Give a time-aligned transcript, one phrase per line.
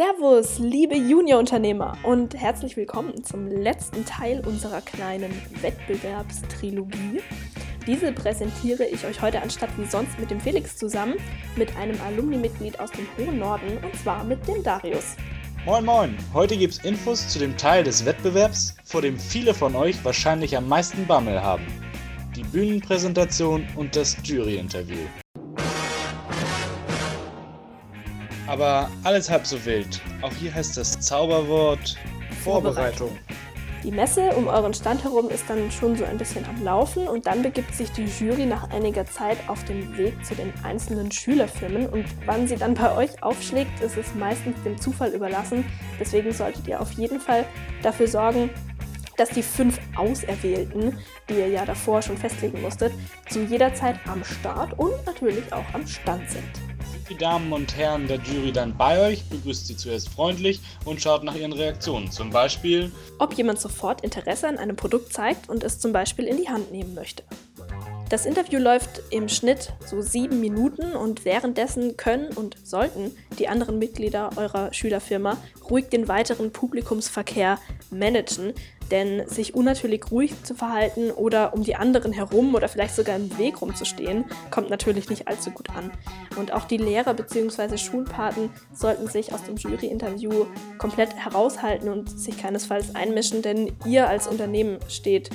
[0.00, 5.30] Servus, liebe Juniorunternehmer und herzlich willkommen zum letzten Teil unserer kleinen
[5.60, 7.20] Wettbewerbstrilogie.
[7.86, 11.16] Diese präsentiere ich euch heute anstatt wie sonst mit dem Felix zusammen,
[11.54, 15.16] mit einem Alumni-Mitglied aus dem hohen Norden und zwar mit dem Darius.
[15.66, 19.76] Moin Moin, heute gibt es Infos zu dem Teil des Wettbewerbs, vor dem viele von
[19.76, 21.66] euch wahrscheinlich am meisten Bammel haben.
[22.34, 24.96] Die Bühnenpräsentation und das Juryinterview.
[28.50, 30.00] Aber alles halb so wild.
[30.22, 31.96] Auch hier heißt das Zauberwort
[32.42, 33.16] Vorbereitung.
[33.84, 37.26] Die Messe um euren Stand herum ist dann schon so ein bisschen am Laufen und
[37.26, 41.88] dann begibt sich die Jury nach einiger Zeit auf den Weg zu den einzelnen Schülerfirmen
[41.90, 45.64] und wann sie dann bei euch aufschlägt, ist es meistens dem Zufall überlassen.
[46.00, 47.44] Deswegen solltet ihr auf jeden Fall
[47.84, 48.50] dafür sorgen,
[49.16, 50.98] dass die fünf Auserwählten,
[51.28, 52.92] die ihr ja davor schon festlegen musstet,
[53.30, 56.69] zu jeder Zeit am Start und natürlich auch am Stand sind
[57.10, 61.24] die Damen und Herren der Jury dann bei euch, begrüßt sie zuerst freundlich und schaut
[61.24, 62.10] nach ihren Reaktionen.
[62.10, 66.36] Zum Beispiel, ob jemand sofort Interesse an einem Produkt zeigt und es zum Beispiel in
[66.36, 67.24] die Hand nehmen möchte.
[68.10, 73.78] Das Interview läuft im Schnitt so sieben Minuten und währenddessen können und sollten die anderen
[73.78, 75.36] Mitglieder eurer Schülerfirma
[75.68, 77.58] ruhig den weiteren Publikumsverkehr
[77.90, 78.52] managen,
[78.90, 83.36] denn sich unnatürlich ruhig zu verhalten oder um die anderen herum oder vielleicht sogar im
[83.38, 85.90] Weg rumzustehen, kommt natürlich nicht allzu gut an.
[86.36, 87.78] Und auch die Lehrer bzw.
[87.78, 90.46] Schulpaten sollten sich aus dem Juryinterview
[90.78, 95.30] komplett heraushalten und sich keinesfalls einmischen, denn ihr als Unternehmen steht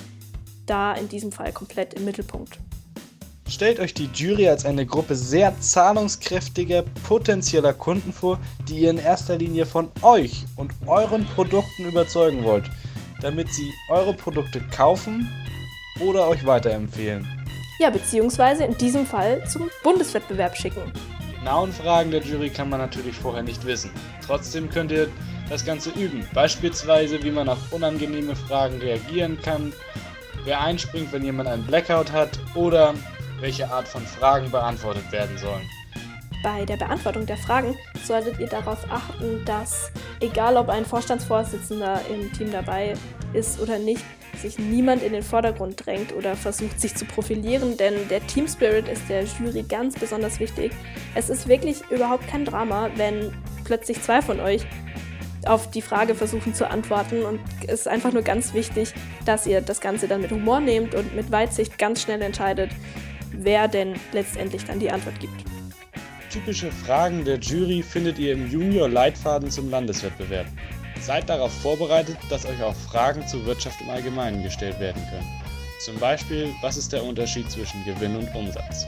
[0.65, 2.59] da in diesem Fall komplett im Mittelpunkt.
[3.47, 8.97] Stellt euch die Jury als eine Gruppe sehr zahlungskräftiger potenzieller Kunden vor, die ihr in
[8.97, 12.65] erster Linie von euch und euren Produkten überzeugen wollt,
[13.21, 15.29] damit sie eure Produkte kaufen
[15.99, 17.27] oder euch weiterempfehlen.
[17.79, 20.91] Ja, beziehungsweise in diesem Fall zum Bundeswettbewerb schicken.
[21.29, 23.91] Die genauen Fragen der Jury kann man natürlich vorher nicht wissen.
[24.25, 25.07] Trotzdem könnt ihr
[25.49, 26.27] das Ganze üben.
[26.33, 29.71] Beispielsweise, wie man auf unangenehme Fragen reagieren kann,
[30.45, 32.95] wer einspringt, wenn jemand einen Blackout hat oder
[33.45, 35.69] welche Art von Fragen beantwortet werden sollen.
[36.41, 42.33] Bei der Beantwortung der Fragen solltet ihr darauf achten, dass, egal ob ein Vorstandsvorsitzender im
[42.33, 42.95] Team dabei
[43.33, 44.03] ist oder nicht,
[44.41, 48.87] sich niemand in den Vordergrund drängt oder versucht, sich zu profilieren, denn der Team Spirit
[48.87, 50.71] ist der Jury ganz besonders wichtig.
[51.13, 53.31] Es ist wirklich überhaupt kein Drama, wenn
[53.63, 54.65] plötzlich zwei von euch
[55.45, 58.91] auf die Frage versuchen zu antworten und es ist einfach nur ganz wichtig,
[59.25, 62.71] dass ihr das Ganze dann mit Humor nehmt und mit Weitsicht ganz schnell entscheidet,
[63.39, 65.43] wer denn letztendlich dann die Antwort gibt.
[66.29, 70.47] Typische Fragen der Jury findet ihr im Junior-Leitfaden zum Landeswettbewerb.
[70.99, 75.27] Seid darauf vorbereitet, dass euch auch Fragen zur Wirtschaft im Allgemeinen gestellt werden können.
[75.79, 78.85] Zum Beispiel, was ist der Unterschied zwischen Gewinn und Umsatz?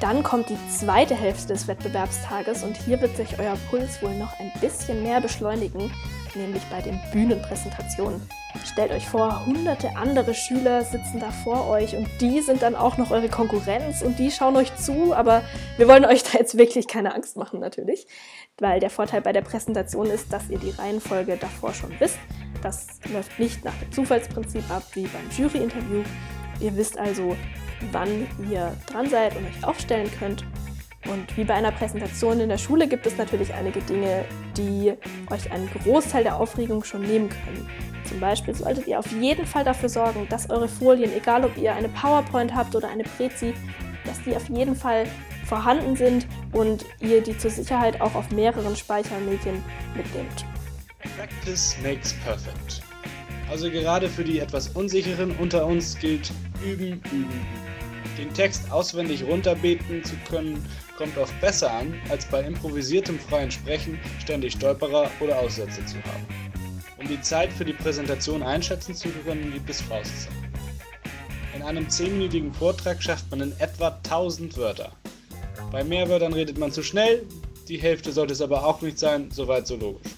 [0.00, 4.38] Dann kommt die zweite Hälfte des Wettbewerbstages und hier wird sich euer Puls wohl noch
[4.38, 5.90] ein bisschen mehr beschleunigen,
[6.34, 8.20] nämlich bei den Bühnenpräsentationen.
[8.64, 12.96] Stellt euch vor, hunderte andere Schüler sitzen da vor euch und die sind dann auch
[12.98, 15.42] noch eure Konkurrenz und die schauen euch zu, aber
[15.76, 18.06] wir wollen euch da jetzt wirklich keine Angst machen natürlich,
[18.58, 22.18] weil der Vorteil bei der Präsentation ist, dass ihr die Reihenfolge davor schon wisst.
[22.62, 26.02] Das läuft nicht nach dem Zufallsprinzip ab wie beim Juryinterview.
[26.60, 27.36] Ihr wisst also,
[27.92, 30.44] wann ihr dran seid und euch aufstellen könnt.
[31.10, 34.24] Und wie bei einer Präsentation in der Schule gibt es natürlich einige Dinge,
[34.56, 34.94] die
[35.30, 37.68] euch einen Großteil der Aufregung schon nehmen können.
[38.08, 41.74] Zum Beispiel solltet ihr auf jeden Fall dafür sorgen, dass eure Folien, egal ob ihr
[41.74, 43.54] eine PowerPoint habt oder eine Prezi,
[44.04, 45.06] dass die auf jeden Fall
[45.46, 49.62] vorhanden sind und ihr die zur Sicherheit auch auf mehreren Speichermedien
[49.94, 50.44] mitnehmt.
[51.16, 52.82] Practice makes perfect.
[53.50, 56.32] Also gerade für die etwas unsicheren unter uns gilt
[56.64, 57.46] üben, üben, üben.
[58.18, 60.64] Den Text auswendig runterbeten zu können,
[60.96, 66.26] kommt oft besser an, als bei improvisiertem freien Sprechen ständig Stolperer oder Aussätze zu haben.
[66.98, 70.36] Um die Zeit für die Präsentation einschätzen zu können, gibt es Faustzeiten.
[71.54, 74.92] In einem 10-minütigen Vortrag schafft man in etwa 1000 Wörter.
[75.70, 77.26] Bei mehr Wörtern redet man zu schnell,
[77.68, 80.12] die Hälfte sollte es aber auch nicht sein, soweit so logisch.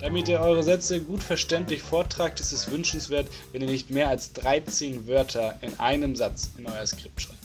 [0.00, 4.32] Damit ihr eure Sätze gut verständlich vortragt, ist es wünschenswert, wenn ihr nicht mehr als
[4.34, 7.35] 13 Wörter in einem Satz in euer Skript schreibt.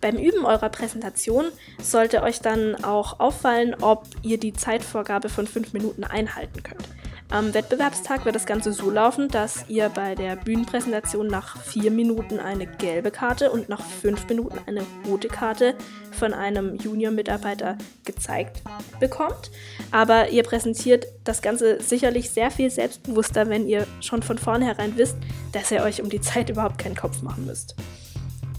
[0.00, 1.46] Beim Üben eurer Präsentation
[1.82, 6.88] sollte euch dann auch auffallen, ob ihr die Zeitvorgabe von 5 Minuten einhalten könnt.
[7.30, 12.40] Am Wettbewerbstag wird das Ganze so laufen, dass ihr bei der Bühnenpräsentation nach vier Minuten
[12.40, 15.74] eine gelbe Karte und nach fünf Minuten eine rote Karte
[16.12, 18.62] von einem Junior-Mitarbeiter gezeigt
[18.98, 19.50] bekommt.
[19.90, 25.16] Aber ihr präsentiert das Ganze sicherlich sehr viel selbstbewusster, wenn ihr schon von vornherein wisst,
[25.52, 27.76] dass ihr euch um die Zeit überhaupt keinen Kopf machen müsst.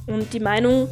[0.05, 0.89] Und die Meinung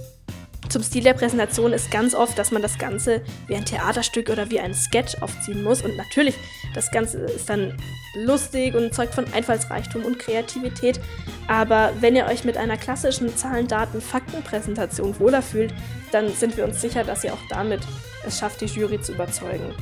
[0.70, 4.50] Zum Stil der Präsentation ist ganz oft, dass man das Ganze wie ein Theaterstück oder
[4.50, 5.82] wie ein Sketch aufziehen muss.
[5.82, 6.36] Und natürlich,
[6.74, 7.78] das Ganze ist dann
[8.16, 11.00] lustig und zeugt von Einfallsreichtum und Kreativität.
[11.48, 15.74] Aber wenn ihr euch mit einer klassischen Zahlen, Daten, Faktenpräsentation wohler fühlt,
[16.12, 17.82] dann sind wir uns sicher, dass ihr auch damit
[18.26, 19.74] es schafft, die Jury zu überzeugen.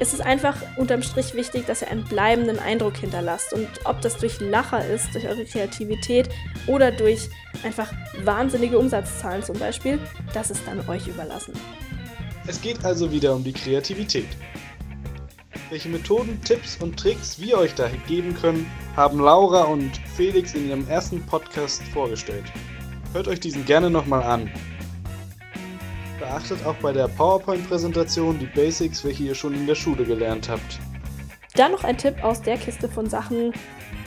[0.00, 3.52] Es ist einfach unterm Strich wichtig, dass ihr einen bleibenden Eindruck hinterlasst.
[3.52, 6.28] Und ob das durch Lacher ist, durch eure Kreativität
[6.66, 7.28] oder durch
[7.62, 7.92] einfach
[8.24, 10.00] wahnsinnige Umsatzzahlen zum Beispiel,
[10.32, 11.52] das ist dann euch überlassen.
[12.46, 14.28] Es geht also wieder um die Kreativität.
[15.70, 20.68] Welche Methoden, Tipps und Tricks wir euch da geben können, haben Laura und Felix in
[20.68, 22.44] ihrem ersten Podcast vorgestellt.
[23.12, 24.50] Hört euch diesen gerne nochmal an.
[26.18, 30.78] Beachtet auch bei der PowerPoint-Präsentation die Basics, welche ihr schon in der Schule gelernt habt.
[31.54, 33.52] Dann noch ein Tipp aus der Kiste von Sachen,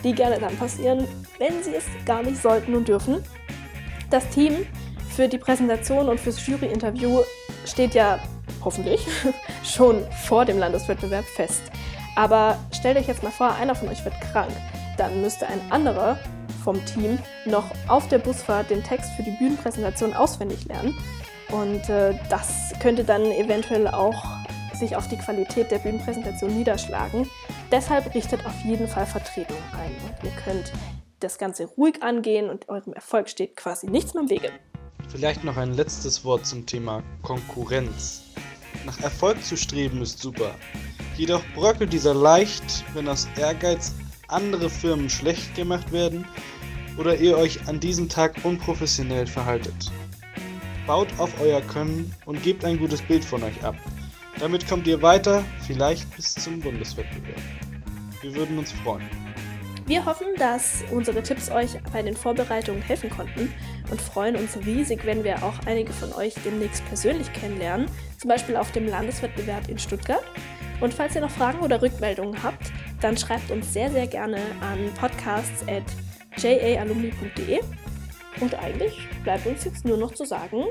[0.04, 1.06] die gerne dann passieren,
[1.38, 3.22] wenn sie es gar nicht sollten und dürfen.
[4.10, 4.66] Das Team
[5.14, 7.20] für die Präsentation und fürs Jury-Interview
[7.66, 8.18] steht ja
[8.64, 9.06] hoffentlich
[9.64, 11.62] schon vor dem Landeswettbewerb fest.
[12.16, 14.50] Aber stellt euch jetzt mal vor, einer von euch wird krank.
[14.96, 16.18] Dann müsste ein anderer
[16.64, 20.94] vom Team noch auf der Busfahrt den Text für die Bühnenpräsentation auswendig lernen.
[21.50, 24.22] Und äh, das könnte dann eventuell auch
[24.74, 27.28] sich auf die Qualität der Bühnenpräsentation niederschlagen.
[27.70, 29.90] Deshalb richtet auf jeden Fall Vertretung ein.
[30.06, 30.72] Und ihr könnt
[31.20, 34.50] das Ganze ruhig angehen und eurem Erfolg steht quasi nichts mehr im Wege.
[35.08, 38.22] Vielleicht noch ein letztes Wort zum Thema Konkurrenz.
[38.84, 40.54] Nach Erfolg zu streben ist super.
[41.16, 43.94] Jedoch bröckelt dieser leicht, wenn aus Ehrgeiz
[44.28, 46.26] andere Firmen schlecht gemacht werden
[46.98, 49.90] oder ihr euch an diesem Tag unprofessionell verhaltet.
[50.88, 53.74] Baut auf euer Können und gebt ein gutes Bild von euch ab.
[54.40, 57.42] Damit kommt ihr weiter, vielleicht bis zum Bundeswettbewerb.
[58.22, 59.06] Wir würden uns freuen.
[59.84, 63.52] Wir hoffen, dass unsere Tipps euch bei den Vorbereitungen helfen konnten
[63.90, 68.56] und freuen uns riesig, wenn wir auch einige von euch demnächst persönlich kennenlernen, zum Beispiel
[68.56, 70.24] auf dem Landeswettbewerb in Stuttgart.
[70.80, 74.90] Und falls ihr noch Fragen oder Rückmeldungen habt, dann schreibt uns sehr, sehr gerne an
[74.98, 77.60] podcasts.jaalumni.de.
[78.40, 80.64] Und eigentlich bleibt uns jetzt nur noch zu sagen,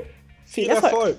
[0.44, 0.92] viel, viel Erfolg.
[0.92, 1.18] Erfolg.